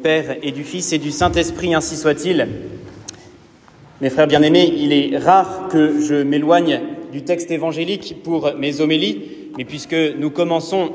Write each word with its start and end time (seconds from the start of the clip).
Père 0.00 0.38
et 0.42 0.52
du 0.52 0.64
Fils 0.64 0.94
et 0.94 0.98
du 0.98 1.10
Saint-Esprit, 1.10 1.74
ainsi 1.74 1.98
soit-il. 1.98 2.48
Mes 4.00 4.08
frères 4.08 4.26
bien-aimés, 4.26 4.72
il 4.74 4.90
est 4.90 5.18
rare 5.18 5.68
que 5.70 6.00
je 6.00 6.14
m'éloigne 6.14 6.80
du 7.12 7.24
texte 7.24 7.50
évangélique 7.50 8.16
pour 8.24 8.54
mes 8.56 8.80
homélies, 8.80 9.20
mais 9.58 9.66
puisque 9.66 9.94
nous 9.94 10.30
commençons 10.30 10.92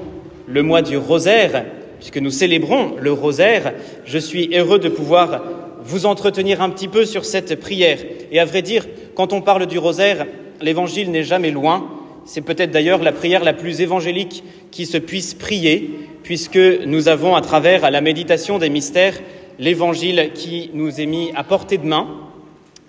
le 0.48 0.64
mois 0.64 0.82
du 0.82 0.98
rosaire, 0.98 1.64
puisque 2.00 2.18
nous 2.18 2.32
célébrons 2.32 2.96
le 3.00 3.12
rosaire, 3.12 3.76
je 4.04 4.18
suis 4.18 4.50
heureux 4.58 4.80
de 4.80 4.90
pouvoir 4.90 5.44
vous 5.84 6.08
entretenir 6.08 6.64
un 6.64 6.72
petit 6.72 6.88
peu 6.88 7.06
sur 7.06 7.24
cette 7.24 7.60
prière. 7.60 8.00
Et 8.32 8.40
à 8.40 8.46
vrai 8.46 8.64
dire, 8.64 8.88
quand 9.14 9.32
on 9.32 9.42
parle 9.42 9.68
du 9.68 9.78
rosaire, 9.78 10.26
l'évangile 10.60 11.12
n'est 11.12 11.24
jamais 11.24 11.52
loin. 11.52 11.88
C'est 12.28 12.42
peut-être 12.42 12.72
d'ailleurs 12.72 13.02
la 13.02 13.14
prière 13.14 13.46
la 13.46 13.54
plus 13.54 13.80
évangélique 13.80 14.44
qui 14.70 14.86
se 14.86 14.98
puisse 14.98 15.34
prier, 15.34 15.90
puisque 16.24 16.58
nous 16.58 17.08
avons, 17.08 17.38
à 17.38 17.42
travers 17.42 17.90
la 17.90 18.02
méditation 18.02 18.60
des 18.60 18.70
mystères, 18.70 19.18
l'évangile 19.60 20.32
qui 20.36 20.70
nous 20.74 21.00
est 21.00 21.06
mis 21.06 21.32
à 21.36 21.46
portée 21.46 21.78
de 21.78 21.86
main. 21.86 22.06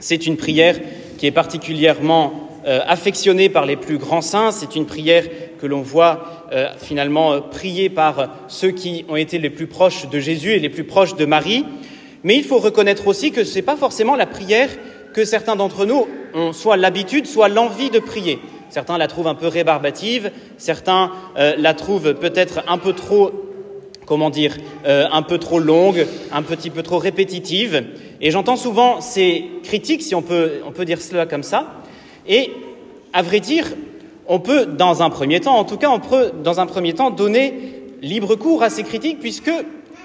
C'est 0.01 0.27
une 0.27 0.37
prière 0.37 0.75
qui 1.19 1.29
est 1.29 1.31
particulièrement 1.31 2.49
euh, 2.67 2.81
affectionnée 2.85 3.49
par 3.49 3.65
les 3.65 3.77
plus 3.77 3.97
grands 3.97 4.23
saints. 4.23 4.51
C'est 4.51 4.75
une 4.75 4.87
prière 4.87 5.25
que 5.61 5.67
l'on 5.69 5.83
voit 5.83 6.49
euh, 6.51 6.67
finalement 6.77 7.33
euh, 7.33 7.41
priée 7.41 7.91
par 7.91 8.31
ceux 8.49 8.73
qui 8.73 9.05
ont 9.09 9.15
été 9.15 9.39
les 9.39 9.51
plus 9.51 9.69
proches 9.69 10.09
de 10.09 10.19
Jésus 10.19 10.51
et 10.51 10.59
les 10.59 10.69
plus 10.69 10.85
proches 10.85 11.15
de 11.15 11.27
Marie. 11.27 11.65
Mais 12.25 12.35
il 12.35 12.43
faut 12.43 12.59
reconnaître 12.59 13.07
aussi 13.07 13.31
que 13.31 13.45
ce 13.45 13.55
n'est 13.55 13.63
pas 13.63 13.77
forcément 13.77 14.17
la 14.17 14.27
prière 14.27 14.69
que 15.15 15.25
certains 15.25 15.55
d'entre 15.55 15.87
nous 15.87 16.09
ont 16.35 16.53
soit 16.53 16.77
l'habitude, 16.77 17.29
soit 17.29 17.49
l'envie 17.49 17.91
de 17.91 18.01
prier. 18.01 18.41
Certains 18.71 18.99
la 18.99 19.07
trouvent 19.07 19.29
un 19.29 19.35
peu 19.35 19.49
rébarbative, 19.49 20.31
certains 20.57 21.11
euh, 21.37 21.55
la 21.59 21.75
trouvent 21.75 22.15
peut-être 22.15 22.63
un 22.69 22.79
peu 22.79 22.93
trop, 22.93 23.33
comment 24.07 24.31
dire, 24.31 24.57
euh, 24.87 25.07
un 25.11 25.23
peu 25.23 25.39
trop 25.39 25.59
longue, 25.59 26.07
un 26.33 26.43
petit 26.43 26.71
peu 26.71 26.83
trop 26.83 26.99
répétitive. 26.99 27.85
Et 28.21 28.31
j'entends 28.31 28.57
souvent 28.57 29.01
ces 29.01 29.47
critiques, 29.65 30.03
si 30.03 30.15
on 30.15 30.23
peut, 30.23 30.61
on 30.67 30.73
peut 30.73 30.85
dire 30.85 31.01
cela 31.01 31.27
comme 31.27 31.43
ça. 31.43 31.83
Et 32.27 32.53
à 33.13 33.23
vrai 33.23 33.41
dire, 33.41 33.67
on 34.27 34.41
peut, 34.41 34.67
dans 34.67 35.03
un 35.03 35.11
premier 35.11 35.41
temps, 35.41 35.57
en 35.57 35.65
tout 35.65 35.79
cas, 35.79 35.89
on 35.89 36.01
peut, 36.01 36.33
dans 36.45 36.61
un 36.61 36.67
premier 36.67 36.93
temps, 36.93 37.11
donner 37.11 37.55
libre 38.03 38.37
cours 38.37 38.63
à 38.63 38.71
ces 38.71 38.83
critiques, 38.83 39.19
puisque 39.21 39.51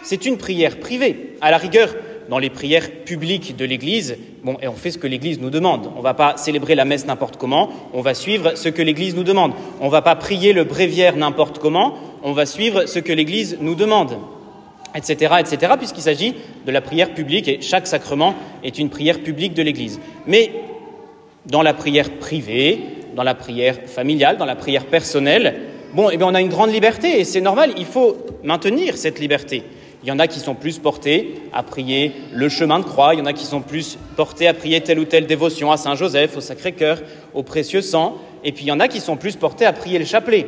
c'est 0.03 0.25
une 0.25 0.37
prière 0.37 0.79
privée. 0.79 1.35
À 1.41 1.51
la 1.51 1.57
rigueur, 1.57 1.93
dans 2.29 2.39
les 2.39 2.49
prières 2.49 2.89
publiques 3.05 3.55
de 3.55 3.65
l'Église, 3.65 4.17
bon, 4.43 4.57
et 4.61 4.67
on 4.67 4.73
fait 4.73 4.91
ce 4.91 4.97
que 4.97 5.07
l'Église 5.07 5.39
nous 5.39 5.49
demande. 5.49 5.89
On 5.95 5.99
ne 5.99 6.03
va 6.03 6.13
pas 6.13 6.37
célébrer 6.37 6.75
la 6.75 6.85
messe 6.85 7.05
n'importe 7.05 7.37
comment, 7.37 7.69
on 7.93 8.01
va 8.01 8.13
suivre 8.13 8.53
ce 8.55 8.69
que 8.69 8.81
l'Église 8.81 9.15
nous 9.15 9.23
demande. 9.23 9.53
On 9.81 9.85
ne 9.85 9.91
va 9.91 10.01
pas 10.01 10.15
prier 10.15 10.53
le 10.53 10.63
bréviaire 10.63 11.15
n'importe 11.15 11.59
comment, 11.59 11.95
on 12.23 12.31
va 12.31 12.45
suivre 12.45 12.85
ce 12.85 12.99
que 12.99 13.13
l'Église 13.13 13.57
nous 13.59 13.75
demande, 13.75 14.17
etc., 14.95 15.35
etc., 15.39 15.73
puisqu'il 15.77 16.01
s'agit 16.01 16.35
de 16.65 16.71
la 16.71 16.81
prière 16.81 17.13
publique, 17.13 17.47
et 17.47 17.61
chaque 17.61 17.87
sacrement 17.87 18.35
est 18.63 18.79
une 18.79 18.89
prière 18.89 19.19
publique 19.19 19.53
de 19.53 19.63
l'Église. 19.63 19.99
Mais 20.27 20.51
dans 21.45 21.61
la 21.61 21.73
prière 21.73 22.09
privée, 22.11 22.79
dans 23.15 23.23
la 23.23 23.35
prière 23.35 23.77
familiale, 23.85 24.37
dans 24.37 24.45
la 24.45 24.55
prière 24.55 24.85
personnelle, 24.85 25.55
bon, 25.93 26.09
eh 26.09 26.17
bien, 26.17 26.27
on 26.27 26.33
a 26.35 26.41
une 26.41 26.49
grande 26.49 26.71
liberté, 26.71 27.19
et 27.19 27.25
c'est 27.25 27.41
normal, 27.41 27.73
il 27.77 27.85
faut 27.85 28.17
maintenir 28.43 28.97
cette 28.97 29.19
liberté. 29.19 29.63
Il 30.03 30.09
y 30.09 30.11
en 30.11 30.19
a 30.19 30.27
qui 30.27 30.39
sont 30.39 30.53
plus 30.53 30.79
portés 30.79 31.35
à 31.53 31.63
prier 31.63 32.11
le 32.33 32.49
chemin 32.49 32.79
de 32.79 32.83
croix, 32.83 33.13
il 33.13 33.19
y 33.19 33.21
en 33.21 33.25
a 33.25 33.31
qui 33.31 33.45
sont 33.45 33.61
plus 33.61 33.97
portés 34.17 34.49
à 34.49 34.53
prier 34.53 34.81
telle 34.81 34.99
ou 34.99 35.05
telle 35.05 35.27
dévotion 35.27 35.71
à 35.71 35.77
Saint 35.77 35.95
Joseph, 35.95 36.35
au 36.35 36.41
Sacré-Cœur, 36.41 37.01
au 37.33 37.41
précieux 37.41 37.81
sang, 37.81 38.17
et 38.43 38.51
puis 38.51 38.65
il 38.65 38.67
y 38.67 38.71
en 38.73 38.81
a 38.81 38.89
qui 38.89 38.99
sont 38.99 39.15
plus 39.15 39.37
portés 39.37 39.65
à 39.65 39.71
prier 39.71 39.99
le 39.99 40.05
chapelet. 40.05 40.47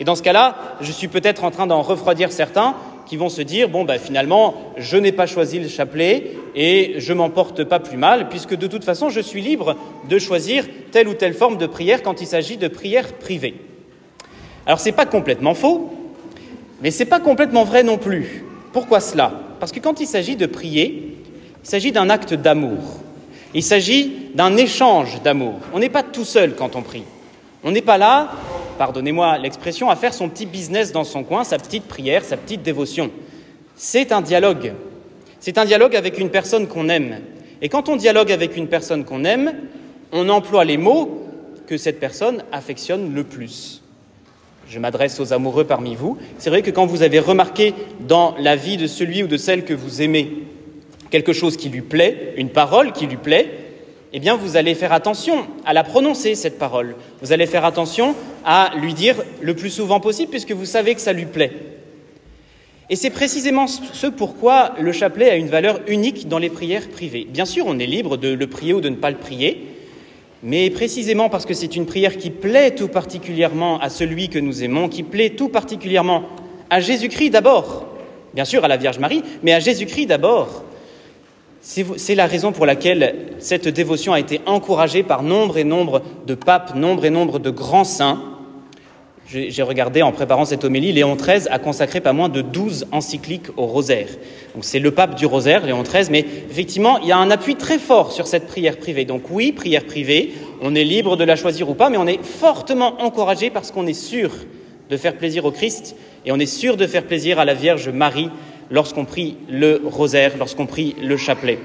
Et 0.00 0.04
dans 0.04 0.16
ce 0.16 0.22
cas-là, 0.22 0.56
je 0.80 0.90
suis 0.90 1.06
peut-être 1.06 1.44
en 1.44 1.52
train 1.52 1.68
d'en 1.68 1.80
refroidir 1.80 2.32
certains 2.32 2.74
qui 3.06 3.16
vont 3.16 3.28
se 3.28 3.42
dire 3.42 3.68
bon, 3.68 3.84
ben, 3.84 4.00
finalement, 4.00 4.54
je 4.76 4.96
n'ai 4.96 5.12
pas 5.12 5.26
choisi 5.26 5.60
le 5.60 5.68
chapelet 5.68 6.32
et 6.56 6.94
je 6.96 7.12
m'en 7.12 7.30
porte 7.30 7.62
pas 7.62 7.78
plus 7.78 7.96
mal, 7.96 8.28
puisque 8.30 8.56
de 8.56 8.66
toute 8.66 8.84
façon, 8.84 9.10
je 9.10 9.20
suis 9.20 9.42
libre 9.42 9.76
de 10.08 10.18
choisir 10.18 10.66
telle 10.90 11.06
ou 11.06 11.14
telle 11.14 11.34
forme 11.34 11.56
de 11.56 11.66
prière 11.66 12.02
quand 12.02 12.20
il 12.20 12.26
s'agit 12.26 12.56
de 12.56 12.66
prière 12.66 13.12
privée. 13.12 13.54
Alors, 14.66 14.80
ce 14.80 14.86
n'est 14.86 14.96
pas 14.96 15.06
complètement 15.06 15.54
faux, 15.54 15.92
mais 16.80 16.90
ce 16.90 17.00
n'est 17.00 17.08
pas 17.08 17.20
complètement 17.20 17.62
vrai 17.62 17.84
non 17.84 17.96
plus. 17.96 18.44
Pourquoi 18.72 19.00
cela? 19.00 19.32
Parce 19.60 19.72
que 19.72 19.80
quand 19.80 20.00
il 20.00 20.06
s'agit 20.06 20.36
de 20.36 20.46
prier, 20.46 21.18
il 21.62 21.68
s'agit 21.68 21.92
d'un 21.92 22.10
acte 22.10 22.34
d'amour. 22.34 22.78
Il 23.54 23.62
s'agit 23.62 24.30
d'un 24.34 24.56
échange 24.56 25.22
d'amour. 25.22 25.60
On 25.72 25.78
n'est 25.78 25.90
pas 25.90 26.02
tout 26.02 26.24
seul 26.24 26.54
quand 26.54 26.74
on 26.74 26.82
prie. 26.82 27.04
On 27.62 27.70
n'est 27.70 27.82
pas 27.82 27.98
là, 27.98 28.32
pardonnez-moi 28.78 29.38
l'expression, 29.38 29.90
à 29.90 29.96
faire 29.96 30.14
son 30.14 30.28
petit 30.28 30.46
business 30.46 30.90
dans 30.90 31.04
son 31.04 31.22
coin, 31.22 31.44
sa 31.44 31.58
petite 31.58 31.84
prière, 31.84 32.24
sa 32.24 32.36
petite 32.36 32.62
dévotion. 32.62 33.10
C'est 33.76 34.10
un 34.10 34.22
dialogue. 34.22 34.72
C'est 35.38 35.58
un 35.58 35.64
dialogue 35.64 35.94
avec 35.94 36.18
une 36.18 36.30
personne 36.30 36.66
qu'on 36.66 36.88
aime. 36.88 37.20
Et 37.60 37.68
quand 37.68 37.88
on 37.88 37.96
dialogue 37.96 38.32
avec 38.32 38.56
une 38.56 38.68
personne 38.68 39.04
qu'on 39.04 39.24
aime, 39.24 39.54
on 40.12 40.28
emploie 40.28 40.64
les 40.64 40.78
mots 40.78 41.26
que 41.66 41.76
cette 41.76 42.00
personne 42.00 42.42
affectionne 42.52 43.14
le 43.14 43.24
plus 43.24 43.81
je 44.68 44.78
m'adresse 44.78 45.20
aux 45.20 45.32
amoureux 45.32 45.64
parmi 45.64 45.94
vous, 45.94 46.18
c'est 46.38 46.50
vrai 46.50 46.62
que 46.62 46.70
quand 46.70 46.86
vous 46.86 47.02
avez 47.02 47.18
remarqué 47.18 47.74
dans 48.00 48.34
la 48.38 48.56
vie 48.56 48.76
de 48.76 48.86
celui 48.86 49.22
ou 49.22 49.26
de 49.26 49.36
celle 49.36 49.64
que 49.64 49.74
vous 49.74 50.02
aimez 50.02 50.30
quelque 51.10 51.32
chose 51.32 51.56
qui 51.56 51.68
lui 51.68 51.82
plaît, 51.82 52.34
une 52.36 52.50
parole 52.50 52.92
qui 52.92 53.06
lui 53.06 53.16
plaît, 53.16 53.50
eh 54.12 54.18
bien 54.18 54.36
vous 54.36 54.56
allez 54.56 54.74
faire 54.74 54.92
attention 54.92 55.46
à 55.64 55.72
la 55.72 55.84
prononcer, 55.84 56.34
cette 56.34 56.58
parole. 56.58 56.96
Vous 57.20 57.32
allez 57.32 57.46
faire 57.46 57.64
attention 57.64 58.14
à 58.44 58.72
lui 58.80 58.94
dire 58.94 59.16
le 59.40 59.54
plus 59.54 59.70
souvent 59.70 60.00
possible 60.00 60.30
puisque 60.30 60.52
vous 60.52 60.66
savez 60.66 60.94
que 60.94 61.00
ça 61.00 61.12
lui 61.12 61.26
plaît. 61.26 61.52
Et 62.90 62.96
c'est 62.96 63.10
précisément 63.10 63.66
ce 63.66 64.06
pourquoi 64.06 64.74
le 64.78 64.92
chapelet 64.92 65.30
a 65.30 65.36
une 65.36 65.48
valeur 65.48 65.80
unique 65.86 66.28
dans 66.28 66.38
les 66.38 66.50
prières 66.50 66.88
privées. 66.90 67.26
Bien 67.28 67.46
sûr, 67.46 67.64
on 67.66 67.78
est 67.78 67.86
libre 67.86 68.18
de 68.18 68.28
le 68.28 68.46
prier 68.46 68.74
ou 68.74 68.82
de 68.82 68.90
ne 68.90 68.96
pas 68.96 69.10
le 69.10 69.16
prier, 69.16 69.66
mais 70.42 70.70
précisément 70.70 71.28
parce 71.28 71.46
que 71.46 71.54
c'est 71.54 71.76
une 71.76 71.86
prière 71.86 72.16
qui 72.16 72.30
plaît 72.30 72.72
tout 72.72 72.88
particulièrement 72.88 73.78
à 73.78 73.88
celui 73.88 74.28
que 74.28 74.38
nous 74.38 74.64
aimons, 74.64 74.88
qui 74.88 75.02
plaît 75.02 75.30
tout 75.30 75.48
particulièrement 75.48 76.24
à 76.68 76.80
Jésus-Christ 76.80 77.30
d'abord, 77.30 77.86
bien 78.34 78.44
sûr 78.44 78.64
à 78.64 78.68
la 78.68 78.76
Vierge 78.76 78.98
Marie, 78.98 79.22
mais 79.42 79.52
à 79.52 79.60
Jésus-Christ 79.60 80.06
d'abord. 80.06 80.64
C'est 81.62 82.16
la 82.16 82.26
raison 82.26 82.50
pour 82.50 82.66
laquelle 82.66 83.34
cette 83.38 83.68
dévotion 83.68 84.12
a 84.12 84.18
été 84.18 84.40
encouragée 84.46 85.04
par 85.04 85.22
nombre 85.22 85.58
et 85.58 85.64
nombre 85.64 86.02
de 86.26 86.34
papes, 86.34 86.74
nombre 86.74 87.04
et 87.04 87.10
nombre 87.10 87.38
de 87.38 87.50
grands 87.50 87.84
saints, 87.84 88.20
j'ai 89.26 89.62
regardé 89.62 90.02
en 90.02 90.12
préparant 90.12 90.44
cette 90.44 90.64
homélie, 90.64 90.92
Léon 90.92 91.16
XIII 91.16 91.48
a 91.50 91.58
consacré 91.58 92.00
pas 92.00 92.12
moins 92.12 92.28
de 92.28 92.42
12 92.42 92.88
encycliques 92.92 93.46
au 93.56 93.66
rosaire. 93.66 94.08
Donc 94.54 94.64
c'est 94.64 94.78
le 94.78 94.90
pape 94.90 95.14
du 95.14 95.26
rosaire, 95.26 95.64
Léon 95.64 95.82
XIII, 95.82 96.08
mais 96.10 96.26
effectivement, 96.50 96.98
il 96.98 97.08
y 97.08 97.12
a 97.12 97.16
un 97.16 97.30
appui 97.30 97.56
très 97.56 97.78
fort 97.78 98.12
sur 98.12 98.26
cette 98.26 98.46
prière 98.46 98.76
privée. 98.76 99.04
Donc 99.04 99.22
oui, 99.30 99.52
prière 99.52 99.84
privée, 99.84 100.32
on 100.60 100.74
est 100.74 100.84
libre 100.84 101.16
de 101.16 101.24
la 101.24 101.36
choisir 101.36 101.70
ou 101.70 101.74
pas, 101.74 101.88
mais 101.88 101.96
on 101.96 102.06
est 102.06 102.22
fortement 102.22 103.00
encouragé 103.00 103.48
parce 103.48 103.70
qu'on 103.70 103.86
est 103.86 103.94
sûr 103.94 104.30
de 104.90 104.96
faire 104.96 105.16
plaisir 105.16 105.44
au 105.44 105.50
Christ 105.50 105.96
et 106.26 106.32
on 106.32 106.38
est 106.38 106.46
sûr 106.46 106.76
de 106.76 106.86
faire 106.86 107.04
plaisir 107.04 107.38
à 107.38 107.44
la 107.44 107.54
Vierge 107.54 107.88
Marie 107.88 108.28
lorsqu'on 108.70 109.04
prie 109.04 109.36
le 109.48 109.82
rosaire, 109.84 110.32
lorsqu'on 110.38 110.66
prie 110.66 110.94
le 111.00 111.16
chapelet. 111.16 111.58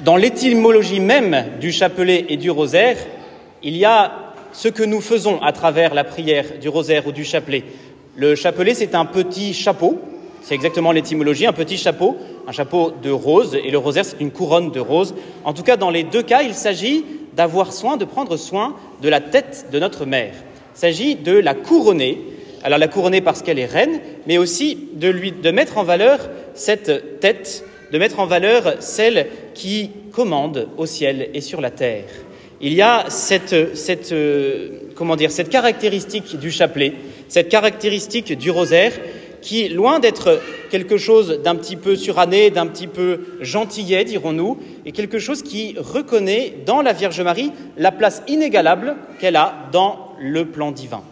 Dans 0.00 0.16
l'étymologie 0.16 1.00
même 1.00 1.44
du 1.60 1.72
chapelet 1.72 2.26
et 2.28 2.36
du 2.36 2.50
rosaire, 2.50 2.96
il 3.62 3.76
y 3.76 3.84
a 3.84 4.23
ce 4.54 4.68
que 4.68 4.84
nous 4.84 5.00
faisons 5.00 5.42
à 5.42 5.52
travers 5.52 5.94
la 5.94 6.04
prière 6.04 6.44
du 6.60 6.68
rosaire 6.68 7.06
ou 7.06 7.12
du 7.12 7.24
chapelet. 7.24 7.64
Le 8.16 8.36
chapelet, 8.36 8.72
c'est 8.72 8.94
un 8.94 9.04
petit 9.04 9.52
chapeau, 9.52 9.98
c'est 10.42 10.54
exactement 10.54 10.92
l'étymologie, 10.92 11.46
un 11.46 11.52
petit 11.52 11.76
chapeau, 11.76 12.16
un 12.46 12.52
chapeau 12.52 12.92
de 13.02 13.10
rose, 13.10 13.56
et 13.56 13.70
le 13.70 13.78
rosaire, 13.78 14.04
c'est 14.04 14.20
une 14.20 14.30
couronne 14.30 14.70
de 14.70 14.78
rose. 14.78 15.14
En 15.44 15.52
tout 15.52 15.64
cas, 15.64 15.76
dans 15.76 15.90
les 15.90 16.04
deux 16.04 16.22
cas, 16.22 16.42
il 16.42 16.54
s'agit 16.54 17.04
d'avoir 17.34 17.72
soin, 17.72 17.96
de 17.96 18.04
prendre 18.04 18.36
soin 18.36 18.76
de 19.02 19.08
la 19.08 19.20
tête 19.20 19.66
de 19.72 19.80
notre 19.80 20.06
mère. 20.06 20.34
Il 20.76 20.78
s'agit 20.78 21.16
de 21.16 21.32
la 21.32 21.54
couronner, 21.54 22.20
alors 22.62 22.78
la 22.78 22.88
couronner 22.88 23.20
parce 23.20 23.42
qu'elle 23.42 23.58
est 23.58 23.66
reine, 23.66 24.00
mais 24.28 24.38
aussi 24.38 24.88
de, 24.94 25.08
lui, 25.08 25.32
de 25.32 25.50
mettre 25.50 25.78
en 25.78 25.82
valeur 25.82 26.30
cette 26.54 27.18
tête, 27.18 27.64
de 27.90 27.98
mettre 27.98 28.20
en 28.20 28.26
valeur 28.26 28.76
celle 28.78 29.26
qui 29.54 29.90
commande 30.12 30.68
au 30.76 30.86
ciel 30.86 31.30
et 31.34 31.40
sur 31.40 31.60
la 31.60 31.70
terre 31.70 32.04
il 32.60 32.72
y 32.72 32.82
a 32.82 33.06
euh, 33.06 33.74
cette 33.74 35.48
caractéristique 35.50 36.38
du 36.38 36.50
chapelet, 36.50 36.94
cette 37.28 37.48
caractéristique 37.48 38.36
du 38.36 38.50
rosaire, 38.50 38.92
qui, 39.44 39.68
loin 39.68 40.00
d'être 40.00 40.40
quelque 40.70 40.96
chose 40.96 41.40
d'un 41.44 41.54
petit 41.54 41.76
peu 41.76 41.96
suranné, 41.96 42.50
d'un 42.50 42.66
petit 42.66 42.86
peu 42.86 43.20
gentillet, 43.40 44.04
dirons-nous, 44.04 44.58
est 44.86 44.92
quelque 44.92 45.18
chose 45.18 45.42
qui 45.42 45.76
reconnaît 45.78 46.54
dans 46.64 46.80
la 46.80 46.94
Vierge 46.94 47.20
Marie 47.20 47.52
la 47.76 47.92
place 47.92 48.22
inégalable 48.26 48.96
qu'elle 49.20 49.36
a 49.36 49.68
dans 49.70 50.12
le 50.18 50.46
plan 50.46 50.72
divin. 50.72 51.02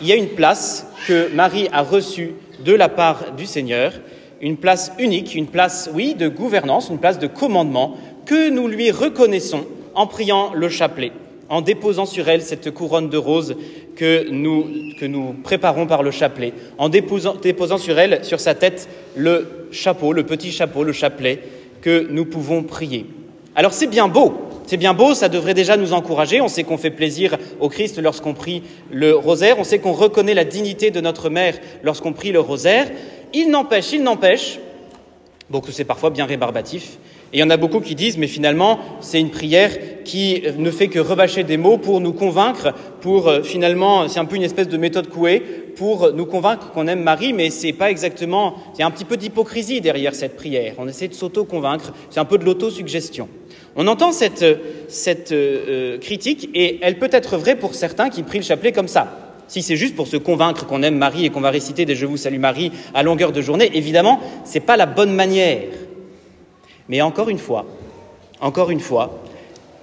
Il 0.00 0.06
y 0.06 0.12
a 0.12 0.16
une 0.16 0.28
place 0.28 0.86
que 1.06 1.28
Marie 1.34 1.68
a 1.72 1.82
reçue 1.82 2.32
de 2.64 2.72
la 2.72 2.88
part 2.88 3.32
du 3.36 3.46
Seigneur, 3.46 3.92
une 4.40 4.56
place 4.56 4.92
unique, 4.98 5.34
une 5.34 5.48
place, 5.48 5.90
oui, 5.92 6.14
de 6.14 6.28
gouvernance, 6.28 6.88
une 6.88 6.98
place 6.98 7.18
de 7.18 7.26
commandement 7.26 7.98
que 8.24 8.48
nous 8.48 8.66
lui 8.66 8.90
reconnaissons 8.90 9.66
en 9.98 10.06
priant 10.06 10.52
le 10.54 10.68
chapelet. 10.68 11.12
en 11.50 11.60
déposant 11.62 12.04
sur 12.04 12.28
elle 12.28 12.42
cette 12.42 12.70
couronne 12.70 13.08
de 13.08 13.16
roses 13.16 13.56
que 13.96 14.28
nous, 14.30 15.34
préparons 15.42 15.86
par 15.86 16.02
le 16.02 16.10
chapelet, 16.10 16.52
en 16.76 16.90
déposant, 16.90 17.34
déposant 17.34 17.78
sur 17.78 17.98
elle, 17.98 18.22
sur 18.22 18.38
sa 18.38 18.54
tête, 18.54 18.86
le 19.16 19.66
chapeau, 19.72 20.12
le 20.12 20.24
petit 20.24 20.52
chapeau, 20.52 20.84
le 20.84 20.92
chapelet, 20.92 21.42
que 21.80 22.06
nous 22.10 22.26
pouvons 22.26 22.62
prier. 22.62 23.06
Alors 23.56 23.72
c'est 23.72 23.86
bien 23.86 24.08
beau, 24.08 24.34
c'est 24.66 24.76
bien 24.76 24.92
beau, 24.92 25.14
ça 25.14 25.30
devrait 25.30 25.54
déjà 25.54 25.78
nous 25.78 25.94
encourager. 25.94 26.42
On 26.42 26.48
sait 26.48 26.64
qu'on 26.64 26.76
fait 26.76 26.90
plaisir 26.90 27.38
au 27.58 27.70
Christ 27.70 27.98
lorsqu'on 27.98 28.34
prie 28.34 28.62
le 28.92 29.16
rosaire, 29.16 29.58
on 29.58 29.64
sait 29.64 29.78
qu'on 29.78 29.94
reconnaît 29.94 30.34
la 30.34 30.44
dignité 30.44 30.90
de 30.90 31.00
notre 31.00 31.30
mère 31.30 31.54
lorsqu'on 31.82 32.12
prie 32.12 32.30
le 32.30 32.40
rosaire. 32.40 32.88
Il 33.32 33.50
n'empêche, 33.50 33.92
il 33.92 34.02
n'empêche, 34.02 34.60
que 35.64 35.72
c'est 35.72 35.84
parfois 35.84 36.10
bien 36.10 36.26
rébarbatif, 36.26 36.98
et 37.32 37.38
il 37.38 37.40
y 37.40 37.42
en 37.42 37.50
a 37.50 37.56
beaucoup 37.56 37.80
qui 37.80 37.94
disent, 37.94 38.16
mais 38.16 38.26
finalement, 38.26 38.78
c'est 39.00 39.20
une 39.20 39.30
prière 39.30 39.70
qui 40.04 40.42
ne 40.56 40.70
fait 40.70 40.88
que 40.88 40.98
rebâcher 40.98 41.44
des 41.44 41.58
mots 41.58 41.76
pour 41.76 42.00
nous 42.00 42.14
convaincre, 42.14 42.72
pour 43.02 43.28
euh, 43.28 43.42
finalement, 43.42 44.08
c'est 44.08 44.18
un 44.18 44.24
peu 44.24 44.36
une 44.36 44.42
espèce 44.42 44.68
de 44.68 44.78
méthode 44.78 45.08
couée, 45.08 45.42
pour 45.76 46.12
nous 46.12 46.26
convaincre 46.26 46.72
qu'on 46.72 46.86
aime 46.86 47.02
Marie, 47.02 47.32
mais 47.32 47.50
c'est 47.50 47.72
pas 47.72 47.90
exactement, 47.90 48.54
il 48.74 48.80
y 48.80 48.82
a 48.82 48.86
un 48.86 48.90
petit 48.90 49.04
peu 49.04 49.16
d'hypocrisie 49.16 49.80
derrière 49.80 50.14
cette 50.14 50.36
prière. 50.36 50.74
On 50.78 50.88
essaie 50.88 51.08
de 51.08 51.14
s'auto-convaincre, 51.14 51.92
c'est 52.10 52.18
un 52.18 52.24
peu 52.24 52.38
de 52.38 52.44
l'autosuggestion. 52.44 53.28
On 53.76 53.86
entend 53.86 54.10
cette, 54.10 54.44
cette 54.88 55.32
euh, 55.32 55.98
critique 55.98 56.48
et 56.54 56.78
elle 56.82 56.98
peut 56.98 57.10
être 57.12 57.36
vraie 57.36 57.56
pour 57.56 57.74
certains 57.74 58.08
qui 58.08 58.22
prient 58.22 58.38
le 58.38 58.44
chapelet 58.44 58.72
comme 58.72 58.88
ça. 58.88 59.28
Si 59.46 59.62
c'est 59.62 59.76
juste 59.76 59.94
pour 59.94 60.06
se 60.06 60.16
convaincre 60.16 60.66
qu'on 60.66 60.82
aime 60.82 60.98
Marie 60.98 61.24
et 61.24 61.30
qu'on 61.30 61.40
va 61.40 61.50
réciter 61.50 61.86
des 61.86 61.94
Je 61.94 62.06
vous 62.06 62.16
salue 62.16 62.38
Marie 62.38 62.72
à 62.92 63.02
longueur 63.02 63.32
de 63.32 63.40
journée, 63.40 63.70
évidemment, 63.74 64.20
c'est 64.44 64.60
pas 64.60 64.76
la 64.76 64.86
bonne 64.86 65.12
manière. 65.12 65.62
Mais 66.88 67.02
encore 67.02 67.28
une 67.28 67.38
fois, 67.38 67.66
encore 68.40 68.70
une 68.70 68.80
fois, 68.80 69.22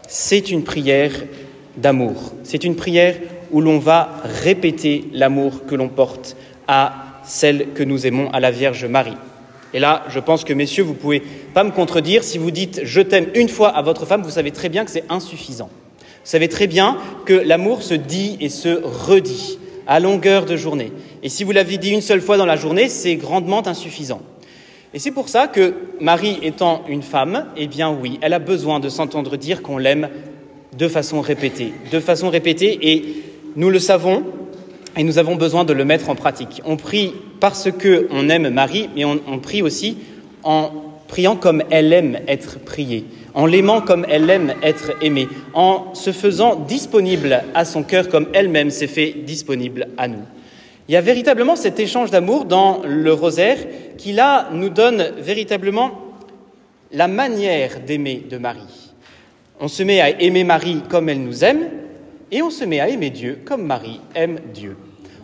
c'est 0.08 0.52
une 0.52 0.64
prière 0.64 1.12
d'amour. 1.78 2.34
C'est 2.44 2.64
une 2.64 2.76
prière 2.76 3.16
où 3.52 3.62
l'on 3.62 3.80
va 3.80 4.22
répéter 4.24 5.06
l'amour 5.14 5.66
que 5.68 5.76
l'on 5.76 5.90
porte 5.90 6.36
à 6.68 6.94
celle 7.24 7.74
que 7.74 7.84
nous 7.84 8.08
aimons, 8.08 8.30
à 8.32 8.40
la 8.40 8.52
Vierge 8.52 8.86
Marie. 8.86 9.18
Et 9.74 9.80
là, 9.80 10.04
je 10.10 10.20
pense 10.20 10.44
que, 10.44 10.54
messieurs, 10.54 10.84
vous 10.84 10.94
pouvez 10.94 11.22
pas 11.54 11.64
me 11.64 11.72
contredire. 11.72 12.24
Si 12.24 12.38
vous 12.38 12.52
dites 12.52 12.82
je 12.84 13.02
t'aime 13.02 13.28
une 13.36 13.50
fois 13.50 13.70
à 13.70 13.82
votre 13.82 14.06
femme, 14.06 14.22
vous 14.24 14.30
savez 14.30 14.52
très 14.52 14.70
bien 14.70 14.86
que 14.86 14.92
c'est 14.92 15.04
insuffisant. 15.10 15.70
Vous 16.00 16.32
savez 16.32 16.48
très 16.48 16.68
bien 16.68 16.98
que 17.26 17.34
l'amour 17.34 17.84
se 17.84 17.94
dit 17.94 18.38
et 18.40 18.50
se 18.50 18.82
redit 18.84 19.60
à 19.86 20.00
longueur 20.00 20.46
de 20.46 20.56
journée. 20.56 20.92
Et 21.24 21.30
si 21.30 21.44
vous 21.44 21.52
l'avez 21.52 21.78
dit 21.78 21.92
une 21.92 22.02
seule 22.02 22.22
fois 22.22 22.38
dans 22.38 22.46
la 22.46 22.56
journée, 22.56 22.90
c'est 22.90 23.16
grandement 23.16 23.68
insuffisant. 23.68 24.22
Et 24.96 25.00
c'est 25.00 25.12
pour 25.12 25.28
ça 25.28 25.50
que 25.50 25.74
Marie 26.00 26.40
étant 26.42 26.86
une 26.88 27.04
femme, 27.04 27.48
eh 27.58 27.68
bien 27.68 27.92
oui, 27.92 28.18
elle 28.22 28.32
a 28.32 28.40
besoin 28.40 28.80
de 28.80 28.88
s'entendre 28.88 29.36
dire 29.36 29.62
qu'on 29.62 29.78
l'aime 29.78 30.08
de 30.78 30.88
façon 30.88 31.20
répétée, 31.20 31.74
de 31.92 32.00
façon 32.00 32.30
répétée, 32.30 32.80
et 32.82 33.06
nous 33.58 33.70
le 33.70 33.80
savons, 33.80 34.24
et 34.96 35.04
nous 35.04 35.18
avons 35.18 35.36
besoin 35.36 35.66
de 35.66 35.74
le 35.74 35.84
mettre 35.84 36.10
en 36.10 36.16
pratique. 36.16 36.62
On 36.64 36.78
prie 36.78 37.12
parce 37.42 37.70
que 37.70 38.08
on 38.10 38.30
aime 38.30 38.48
Marie, 38.48 38.90
mais 38.96 39.04
on, 39.04 39.20
on 39.28 39.40
prie 39.40 39.62
aussi 39.62 39.98
en 40.44 40.72
priant 41.10 41.36
comme 41.36 41.62
elle 41.72 41.92
aime 41.92 42.20
être 42.30 42.60
priée, 42.60 43.04
en 43.34 43.46
l'aimant 43.48 43.82
comme 43.82 44.06
elle 44.10 44.30
aime 44.30 44.54
être 44.64 44.94
aimée, 45.02 45.28
en 45.54 45.94
se 45.94 46.14
faisant 46.14 46.56
disponible 46.56 47.44
à 47.54 47.66
son 47.66 47.84
cœur 47.84 48.08
comme 48.08 48.28
elle-même 48.32 48.70
s'est 48.70 48.88
fait 48.88 49.14
disponible 49.26 49.90
à 49.98 50.08
nous. 50.08 50.24
Il 50.88 50.94
y 50.94 50.98
a 50.98 51.02
véritablement 51.02 51.56
cet 51.56 51.80
échange 51.80 52.12
d'amour 52.12 52.46
dans 52.46 52.82
le 52.86 53.12
rosaire 53.12 53.58
qui, 53.98 54.14
là, 54.14 54.50
nous 54.52 54.70
donne 54.70 55.14
véritablement 55.18 55.92
la 56.92 57.08
manière 57.08 57.80
d'aimer 57.80 58.24
de 58.30 58.38
Marie. 58.38 58.92
On 59.60 59.68
se 59.68 59.82
met 59.82 60.00
à 60.00 60.22
aimer 60.22 60.44
Marie 60.44 60.84
comme 60.88 61.10
elle 61.10 61.24
nous 61.24 61.44
aime, 61.44 61.70
et 62.32 62.44
on 62.44 62.52
se 62.52 62.66
met 62.66 62.80
à 62.80 62.90
aimer 62.90 63.10
Dieu 63.10 63.40
comme 63.46 63.66
Marie 63.66 64.00
aime 64.14 64.38
Dieu. 64.54 64.78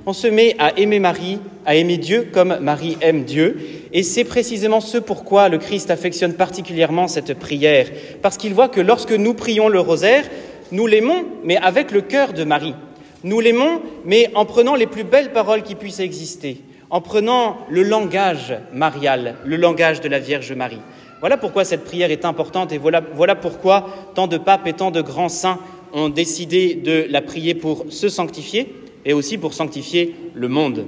On 0.08 0.14
se 0.14 0.28
met 0.28 0.56
à 0.58 0.80
aimer 0.80 1.00
Marie, 1.00 1.38
à 1.64 1.76
aimer 1.76 1.98
Dieu 1.98 2.30
comme 2.34 2.58
Marie 2.60 2.98
aime 3.02 3.24
Dieu, 3.24 3.58
et 3.94 4.02
c'est 4.02 4.24
précisément 4.24 4.82
ce 4.82 4.98
pourquoi 4.98 5.48
le 5.48 5.60
Christ 5.60 5.92
affectionne 5.92 6.34
particulièrement 6.34 7.08
cette 7.08 7.36
prière, 7.36 7.88
parce 8.24 8.38
qu'il 8.38 8.56
voit 8.56 8.70
que 8.70 8.82
lorsque 8.82 9.12
nous 9.12 9.36
prions 9.36 9.70
le 9.70 9.80
rosaire, 9.80 10.24
nous 10.72 10.88
l'aimons, 10.88 11.24
mais 11.44 11.58
avec 11.58 11.92
le 11.92 12.02
cœur 12.02 12.34
de 12.34 12.44
Marie. 12.44 12.74
Nous 13.24 13.40
l'aimons, 13.40 13.82
mais 14.04 14.32
en 14.34 14.46
prenant 14.46 14.76
les 14.76 14.88
plus 14.88 15.04
belles 15.04 15.32
paroles 15.32 15.62
qui 15.62 15.76
puissent 15.76 16.00
exister, 16.00 16.58
en 16.90 17.02
prenant 17.02 17.58
le 17.70 17.84
langage 17.84 18.56
marial, 18.74 19.36
le 19.46 19.58
langage 19.58 20.02
de 20.02 20.10
la 20.10 20.18
Vierge 20.18 20.52
Marie. 20.54 20.82
Voilà 21.20 21.38
pourquoi 21.38 21.64
cette 21.64 21.84
prière 21.84 22.10
est 22.10 22.26
importante 22.26 22.72
et 22.72 22.80
voilà, 22.80 23.36
pourquoi 23.36 23.88
tant 24.16 24.26
de 24.26 24.38
papes 24.38 24.66
et 24.66 24.74
tant 24.74 24.90
de 24.90 25.02
grands 25.02 25.30
saints 25.30 25.60
ont 25.94 26.10
décidé 26.10 26.74
de 26.74 27.06
la 27.10 27.22
prier 27.22 27.54
pour 27.54 27.86
se 27.90 28.10
sanctifier 28.10 28.74
et 29.06 29.14
aussi 29.14 29.38
pour 29.38 29.54
sanctifier 29.54 30.16
le 30.34 30.48
monde. 30.48 30.86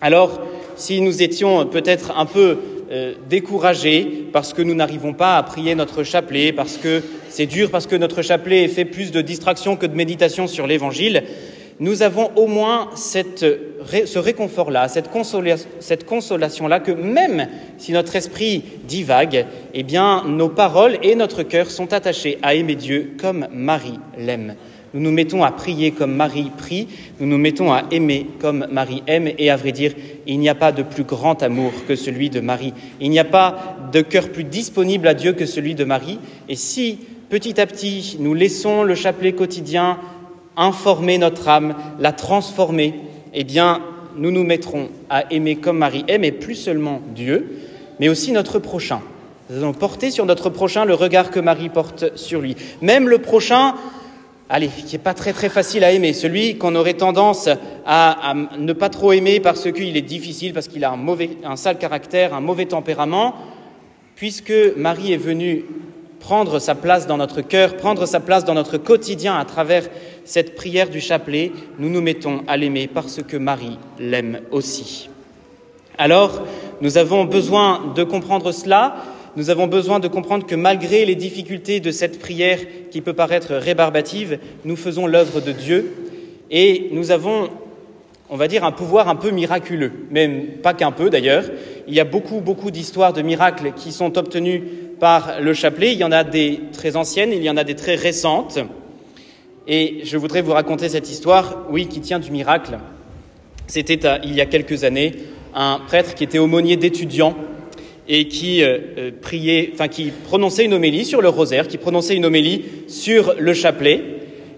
Alors, 0.00 0.40
si 0.74 1.00
nous 1.00 1.22
étions 1.22 1.64
peut-être 1.66 2.18
un 2.18 2.26
peu 2.26 2.58
euh, 2.90 3.14
découragés 3.28 4.26
parce 4.32 4.52
que 4.52 4.62
nous 4.62 4.74
n'arrivons 4.74 5.12
pas 5.12 5.36
à 5.36 5.42
prier 5.44 5.76
notre 5.76 6.02
chapelet, 6.02 6.52
parce 6.52 6.76
que 6.76 7.02
c'est 7.28 7.46
dur, 7.46 7.70
parce 7.70 7.86
que 7.86 7.94
notre 7.94 8.20
chapelet 8.20 8.66
fait 8.66 8.84
plus 8.84 9.12
de 9.12 9.20
distraction 9.20 9.76
que 9.76 9.86
de 9.86 9.94
méditation 9.94 10.48
sur 10.48 10.66
l'Évangile, 10.66 11.22
nous 11.82 12.02
avons 12.02 12.30
au 12.36 12.46
moins 12.46 12.90
ce 12.94 14.18
réconfort-là, 14.18 14.86
cette, 14.86 15.10
consolation-là, 16.06 16.78
que 16.78 16.92
même 16.92 17.48
si 17.76 17.90
notre 17.90 18.14
esprit 18.14 18.62
divague, 18.86 19.46
eh 19.74 19.84
nos 20.28 20.48
paroles 20.48 20.98
et 21.02 21.16
notre 21.16 21.42
cœur 21.42 21.68
sont 21.72 21.92
attachés 21.92 22.38
à 22.40 22.54
aimer 22.54 22.76
Dieu 22.76 23.16
comme 23.20 23.48
Marie 23.52 23.98
l'aime. 24.16 24.54
Nous 24.94 25.00
nous 25.00 25.10
mettons 25.10 25.42
à 25.42 25.50
prier 25.50 25.90
comme 25.90 26.14
Marie 26.14 26.52
prie, 26.56 26.86
nous 27.18 27.26
nous 27.26 27.38
mettons 27.38 27.72
à 27.72 27.82
aimer 27.90 28.28
comme 28.38 28.68
Marie 28.70 29.02
aime, 29.08 29.30
et 29.36 29.50
à 29.50 29.56
vrai 29.56 29.72
dire, 29.72 29.92
il 30.28 30.38
n'y 30.38 30.48
a 30.48 30.54
pas 30.54 30.70
de 30.70 30.84
plus 30.84 31.02
grand 31.02 31.42
amour 31.42 31.72
que 31.88 31.96
celui 31.96 32.30
de 32.30 32.38
Marie. 32.38 32.74
Il 33.00 33.10
n'y 33.10 33.18
a 33.18 33.24
pas 33.24 33.76
de 33.92 34.02
cœur 34.02 34.28
plus 34.28 34.44
disponible 34.44 35.08
à 35.08 35.14
Dieu 35.14 35.32
que 35.32 35.46
celui 35.46 35.74
de 35.74 35.82
Marie. 35.82 36.20
Et 36.48 36.54
si 36.54 37.00
petit 37.28 37.60
à 37.60 37.66
petit 37.66 38.18
nous 38.20 38.34
laissons 38.34 38.84
le 38.84 38.94
chapelet 38.94 39.32
quotidien 39.32 39.98
informer 40.56 41.18
notre 41.18 41.48
âme, 41.48 41.74
la 41.98 42.12
transformer, 42.12 42.94
eh 43.34 43.44
bien, 43.44 43.80
nous 44.16 44.30
nous 44.30 44.44
mettrons 44.44 44.88
à 45.08 45.32
aimer 45.32 45.56
comme 45.56 45.78
Marie 45.78 46.04
aime, 46.08 46.24
et 46.24 46.32
plus 46.32 46.54
seulement 46.54 47.00
Dieu, 47.14 47.58
mais 48.00 48.08
aussi 48.08 48.32
notre 48.32 48.58
prochain. 48.58 49.00
Nous 49.50 49.58
allons 49.58 49.72
porter 49.72 50.10
sur 50.10 50.26
notre 50.26 50.50
prochain 50.50 50.84
le 50.84 50.94
regard 50.94 51.30
que 51.30 51.40
Marie 51.40 51.68
porte 51.68 52.16
sur 52.16 52.40
lui. 52.40 52.56
Même 52.80 53.08
le 53.08 53.18
prochain, 53.18 53.74
allez, 54.48 54.68
qui 54.68 54.94
n'est 54.94 55.02
pas 55.02 55.14
très 55.14 55.32
très 55.32 55.48
facile 55.48 55.84
à 55.84 55.92
aimer, 55.92 56.12
celui 56.12 56.58
qu'on 56.58 56.74
aurait 56.74 56.94
tendance 56.94 57.48
à, 57.84 58.34
ne 58.58 58.72
pas 58.72 58.88
trop 58.88 59.12
aimer 59.12 59.40
parce 59.40 59.70
qu'il 59.72 59.96
est 59.96 60.02
difficile, 60.02 60.52
parce 60.52 60.68
qu'il 60.68 60.84
a 60.84 60.90
un, 60.90 60.96
mauvais, 60.96 61.30
un 61.44 61.56
sale 61.56 61.78
caractère, 61.78 62.34
un 62.34 62.40
mauvais 62.40 62.66
tempérament, 62.66 63.34
puisque 64.14 64.52
Marie 64.76 65.12
est 65.12 65.18
venue 65.18 65.64
prendre 66.20 66.60
sa 66.60 66.76
place 66.76 67.06
dans 67.08 67.16
notre 67.16 67.40
cœur, 67.40 67.76
prendre 67.76 68.06
sa 68.06 68.20
place 68.20 68.44
dans 68.44 68.54
notre 68.54 68.78
quotidien 68.78 69.36
à 69.36 69.44
travers 69.44 69.88
cette 70.24 70.54
prière 70.54 70.88
du 70.88 71.00
chapelet, 71.00 71.52
nous 71.78 71.88
nous 71.88 72.00
mettons 72.00 72.42
à 72.46 72.56
l'aimer 72.56 72.88
parce 72.92 73.22
que 73.22 73.36
Marie 73.36 73.78
l'aime 73.98 74.40
aussi. 74.50 75.08
Alors, 75.98 76.42
nous 76.80 76.98
avons 76.98 77.24
besoin 77.24 77.92
de 77.94 78.02
comprendre 78.02 78.52
cela, 78.52 78.96
nous 79.36 79.50
avons 79.50 79.66
besoin 79.66 79.98
de 79.98 80.08
comprendre 80.08 80.46
que 80.46 80.54
malgré 80.54 81.04
les 81.04 81.14
difficultés 81.14 81.80
de 81.80 81.90
cette 81.90 82.18
prière 82.18 82.58
qui 82.90 83.00
peut 83.00 83.14
paraître 83.14 83.54
rébarbative, 83.54 84.38
nous 84.64 84.76
faisons 84.76 85.06
l'œuvre 85.06 85.40
de 85.40 85.52
Dieu 85.52 85.94
et 86.50 86.90
nous 86.92 87.10
avons, 87.10 87.48
on 88.28 88.36
va 88.36 88.46
dire, 88.46 88.64
un 88.64 88.72
pouvoir 88.72 89.08
un 89.08 89.16
peu 89.16 89.30
miraculeux, 89.30 89.92
même 90.10 90.58
pas 90.62 90.74
qu'un 90.74 90.92
peu 90.92 91.08
d'ailleurs. 91.08 91.44
Il 91.88 91.94
y 91.94 92.00
a 92.00 92.04
beaucoup, 92.04 92.40
beaucoup 92.40 92.70
d'histoires 92.70 93.14
de 93.14 93.22
miracles 93.22 93.72
qui 93.74 93.90
sont 93.90 94.18
obtenus 94.18 94.62
par 95.00 95.40
le 95.40 95.54
chapelet. 95.54 95.92
Il 95.92 95.98
y 95.98 96.04
en 96.04 96.12
a 96.12 96.24
des 96.24 96.60
très 96.72 96.96
anciennes, 96.96 97.32
il 97.32 97.42
y 97.42 97.48
en 97.48 97.56
a 97.56 97.64
des 97.64 97.74
très 97.74 97.94
récentes. 97.94 98.58
Et 99.68 100.00
je 100.04 100.16
voudrais 100.16 100.42
vous 100.42 100.52
raconter 100.52 100.88
cette 100.88 101.10
histoire, 101.10 101.66
oui, 101.70 101.86
qui 101.86 102.00
tient 102.00 102.18
du 102.18 102.30
miracle. 102.30 102.78
C'était 103.68 104.00
il 104.24 104.34
y 104.34 104.40
a 104.40 104.46
quelques 104.46 104.84
années 104.84 105.12
un 105.54 105.80
prêtre 105.86 106.14
qui 106.14 106.24
était 106.24 106.38
aumônier 106.38 106.76
d'étudiants 106.76 107.36
et 108.08 108.26
qui 108.26 108.62
euh, 108.62 108.78
euh, 108.98 109.10
priait, 109.20 109.70
enfin 109.72 109.86
qui 109.86 110.10
prononçait 110.10 110.64
une 110.64 110.74
homélie 110.74 111.04
sur 111.04 111.22
le 111.22 111.28
rosaire, 111.28 111.68
qui 111.68 111.78
prononçait 111.78 112.16
une 112.16 112.24
homélie 112.24 112.64
sur 112.88 113.34
le 113.38 113.54
chapelet. 113.54 114.02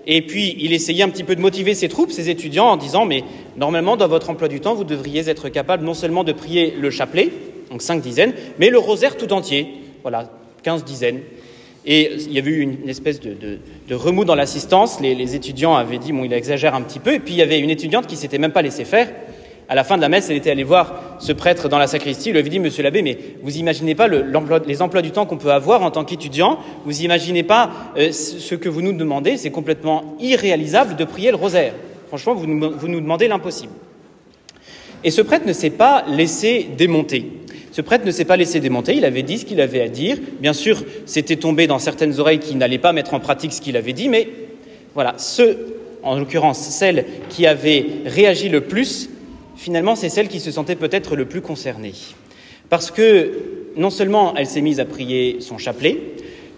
Et 0.06 0.22
puis 0.22 0.56
il 0.58 0.72
essayait 0.72 1.02
un 1.02 1.08
petit 1.08 1.24
peu 1.24 1.36
de 1.36 1.40
motiver 1.40 1.74
ses 1.74 1.88
troupes, 1.88 2.10
ses 2.10 2.30
étudiants, 2.30 2.66
en 2.66 2.76
disant 2.76 3.04
mais 3.04 3.24
normalement 3.56 3.96
dans 3.96 4.08
votre 4.08 4.30
emploi 4.30 4.48
du 4.48 4.60
temps 4.60 4.74
vous 4.74 4.84
devriez 4.84 5.28
être 5.28 5.48
capable 5.48 5.84
non 5.84 5.94
seulement 5.94 6.24
de 6.24 6.32
prier 6.32 6.74
le 6.78 6.90
chapelet, 6.90 7.30
donc 7.70 7.82
cinq 7.82 8.00
dizaines, 8.00 8.32
mais 8.58 8.70
le 8.70 8.78
rosaire 8.78 9.16
tout 9.16 9.32
entier 9.32 9.66
voilà, 10.02 10.30
15 10.62 10.84
dizaines. 10.84 11.20
Et 11.86 12.12
il 12.14 12.32
y 12.32 12.38
avait 12.38 12.50
eu 12.50 12.60
une, 12.60 12.88
espèce 12.88 13.20
de, 13.20 13.94
remous 13.94 14.24
dans 14.24 14.34
l'assistance. 14.34 15.00
Les, 15.00 15.34
étudiants 15.34 15.74
avaient 15.74 15.98
dit, 15.98 16.12
bon, 16.12 16.24
il 16.24 16.32
exagère 16.32 16.74
un 16.74 16.82
petit 16.82 16.98
peu. 16.98 17.14
Et 17.14 17.20
puis 17.20 17.34
il 17.34 17.36
y 17.36 17.42
avait 17.42 17.60
une 17.60 17.70
étudiante 17.70 18.06
qui 18.06 18.16
s'était 18.16 18.38
même 18.38 18.52
pas 18.52 18.62
laissée 18.62 18.86
faire 18.86 19.10
À 19.68 19.74
la 19.74 19.84
fin 19.84 19.96
de 19.96 20.02
la 20.02 20.08
messe, 20.08 20.30
elle 20.30 20.36
était 20.36 20.50
allée 20.50 20.64
voir 20.64 21.16
ce 21.18 21.32
prêtre 21.32 21.68
dans 21.68 21.78
la 21.78 21.86
sacristie. 21.86 22.30
Il 22.30 22.32
lui 22.32 22.38
avait 22.38 22.48
dit, 22.48 22.58
Monsieur 22.58 22.82
l'abbé, 22.82 23.02
mais 23.02 23.18
vous 23.42 23.58
imaginez 23.58 23.94
pas 23.94 24.08
les 24.08 24.82
emplois 24.82 25.02
du 25.02 25.10
temps 25.10 25.26
qu'on 25.26 25.36
peut 25.36 25.52
avoir 25.52 25.82
en 25.82 25.90
tant 25.90 26.04
qu'étudiant? 26.04 26.58
Vous 26.86 27.02
imaginez 27.02 27.42
pas 27.42 27.70
euh, 27.98 28.12
ce 28.12 28.54
que 28.54 28.70
vous 28.70 28.80
nous 28.80 28.94
demandez? 28.94 29.36
C'est 29.36 29.50
complètement 29.50 30.16
irréalisable 30.20 30.96
de 30.96 31.04
prier 31.04 31.30
le 31.30 31.36
rosaire. 31.36 31.74
Franchement, 32.08 32.34
vous 32.34 32.46
nous, 32.46 32.70
vous 32.78 32.88
nous 32.88 33.00
demandez 33.00 33.28
l'impossible. 33.28 33.72
Et 35.04 35.10
ce 35.10 35.20
prêtre 35.20 35.46
ne 35.46 35.52
s'est 35.52 35.68
pas 35.68 36.04
laissé 36.08 36.66
démonter. 36.78 37.30
Ce 37.74 37.80
prêtre 37.80 38.06
ne 38.06 38.12
s'est 38.12 38.24
pas 38.24 38.36
laissé 38.36 38.60
démonter, 38.60 38.94
il 38.94 39.04
avait 39.04 39.24
dit 39.24 39.36
ce 39.36 39.44
qu'il 39.44 39.60
avait 39.60 39.80
à 39.80 39.88
dire. 39.88 40.16
Bien 40.38 40.52
sûr, 40.52 40.84
c'était 41.06 41.34
tombé 41.34 41.66
dans 41.66 41.80
certaines 41.80 42.20
oreilles 42.20 42.38
qui 42.38 42.54
n'allaient 42.54 42.78
pas 42.78 42.92
mettre 42.92 43.14
en 43.14 43.18
pratique 43.18 43.52
ce 43.52 43.60
qu'il 43.60 43.76
avait 43.76 43.92
dit, 43.92 44.08
mais 44.08 44.28
voilà, 44.94 45.14
ceux, 45.18 45.74
en 46.04 46.16
l'occurrence 46.16 46.60
celles 46.60 47.04
qui 47.30 47.48
avaient 47.48 47.84
réagi 48.06 48.48
le 48.48 48.60
plus, 48.60 49.10
finalement, 49.56 49.96
c'est 49.96 50.08
celles 50.08 50.28
qui 50.28 50.38
se 50.38 50.52
sentaient 50.52 50.76
peut-être 50.76 51.16
le 51.16 51.24
plus 51.24 51.40
concernées. 51.40 51.94
Parce 52.70 52.92
que 52.92 53.40
non 53.76 53.90
seulement 53.90 54.36
elle 54.36 54.46
s'est 54.46 54.60
mise 54.60 54.78
à 54.78 54.84
prier 54.84 55.38
son 55.40 55.58
chapelet, 55.58 55.98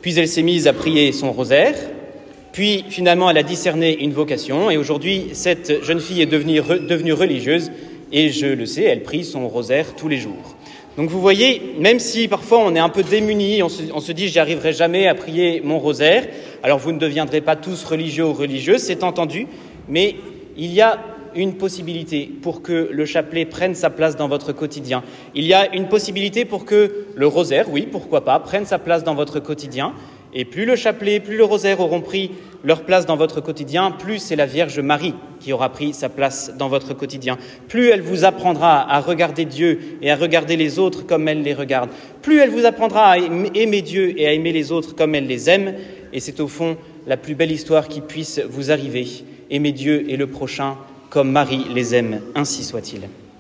puis 0.03 0.19
elle 0.19 0.29
s'est 0.29 0.43
mise 0.43 0.67
à 0.67 0.75
prier 0.75 1.13
son 1.13 1.33
rosaire, 1.33 1.77
puis 2.53 2.85
finalement 2.91 3.31
elle 3.31 3.39
a 3.39 3.43
discerné 3.43 4.03
une 4.03 4.13
vocation, 4.13 4.71
et 4.71 4.77
aujourd'hui 4.77 5.29
cette 5.33 5.83
jeune 5.83 6.01
fille 6.01 6.21
est 6.21 6.27
devenue, 6.27 6.61
devenue 6.61 7.15
religieuse, 7.15 7.71
et 8.13 8.29
je 8.29 8.49
le 8.49 8.67
sais, 8.67 8.83
elle 8.83 9.03
prie 9.03 9.25
son 9.25 9.49
rosaire 9.49 9.97
tous 9.97 10.09
les 10.09 10.19
jours. 10.19 10.56
Donc 10.97 11.11
vous 11.11 11.21
voyez, 11.21 11.75
même 11.79 11.99
si 11.99 12.27
parfois 12.27 12.59
on 12.61 12.75
est 12.75 12.81
un 12.81 12.89
peu 12.89 13.03
démuni, 13.03 13.63
on 13.63 13.69
se, 13.69 13.83
on 13.93 14.01
se 14.01 14.13
dit 14.13 14.29
j'y 14.29 14.39
arriverai 14.39 14.73
jamais 14.73 15.07
à 15.07 15.15
prier 15.15 15.61
mon 15.63 15.79
rosaire, 15.79 16.27
alors 16.63 16.79
vous 16.79 16.93
ne 16.93 16.99
deviendrez 16.99 17.43
pas 17.43 17.55
tous 17.55 17.85
religieux 17.85 18.25
ou 18.25 18.33
religieuses, 18.33 18.81
c'est 18.81 19.05
entendu, 19.05 19.47
mais 19.89 20.17
il 20.57 20.73
y 20.73 20.81
a 20.81 20.99
une 21.35 21.55
possibilité 21.57 22.31
pour 22.41 22.63
que 22.63 22.89
le 22.91 23.05
chapelet 23.05 23.45
prenne 23.45 23.75
sa 23.75 23.91
place 23.91 24.17
dans 24.17 24.27
votre 24.27 24.53
quotidien. 24.53 25.03
Il 25.35 25.45
y 25.45 25.53
a 25.53 25.75
une 25.75 25.89
possibilité 25.89 26.47
pour 26.47 26.65
que 26.65 27.07
le 27.15 27.27
rosaire, 27.27 27.67
oui, 27.71 27.87
pourquoi 27.91 28.25
pas, 28.25 28.39
prenne 28.41 28.65
sa 28.65 28.79
place 28.79 29.05
dans 29.05 29.15
votre 29.15 29.39
quotidien. 29.39 29.93
Et 30.33 30.47
plus 30.47 30.65
le 30.65 30.77
chapelet, 30.77 31.21
plus 31.21 31.37
le 31.37 31.45
rosaire 31.45 31.81
auront 31.81 32.01
pris 32.01 32.31
leur 32.67 32.83
place 32.83 33.07
dans 33.07 33.17
votre 33.17 33.41
quotidien, 33.41 33.93
plus 33.93 34.19
c'est 34.19 34.35
la 34.35 34.45
Vierge 34.45 34.81
Marie 34.81 35.15
qui 35.39 35.53
aura 35.53 35.69
pris 35.69 35.95
sa 35.95 36.09
place 36.09 36.53
dans 36.59 36.69
votre 36.69 36.95
quotidien. 36.95 37.39
Plus 37.69 37.91
elle 37.91 38.03
vous 38.03 38.25
apprendra 38.25 38.93
à 38.93 39.01
regarder 39.01 39.45
Dieu 39.45 39.79
et 40.03 40.11
à 40.11 40.17
regarder 40.17 40.57
les 40.57 40.81
autres 40.81 41.07
comme 41.07 41.29
elle 41.29 41.43
les 41.43 41.55
regarde. 41.55 41.91
Plus 42.23 42.41
elle 42.41 42.51
vous 42.51 42.67
apprendra 42.67 43.13
à 43.13 43.19
aimer 43.19 43.83
Dieu 43.83 44.21
et 44.21 44.27
à 44.27 44.33
aimer 44.33 44.51
les 44.51 44.73
autres 44.73 44.97
comme 44.97 45.15
elle 45.15 45.29
les 45.29 45.49
aime. 45.49 45.75
Et 46.13 46.19
c'est 46.19 46.41
au 46.41 46.49
fond 46.49 46.77
la 47.07 47.17
plus 47.17 47.37
belle 47.37 47.53
histoire 47.53 47.87
qui 47.87 48.01
puisse 48.01 48.41
vous 48.51 48.73
arriver. 48.73 49.07
Aimer 49.49 49.71
Dieu 49.71 50.05
et 50.11 50.17
le 50.17 50.27
prochain 50.27 50.77
comme 51.09 51.31
Marie 51.31 51.67
les 51.73 51.95
aime, 51.95 52.21
ainsi 52.35 52.65
soit-il. 52.65 53.03